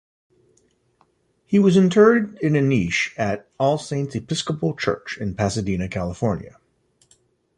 [1.45, 6.57] He was interred in a niche at All Saints Episcopal Church in Pasadena, California.